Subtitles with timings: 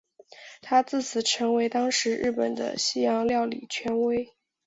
[0.63, 4.33] 他自此成为当时日本的西洋料理权威。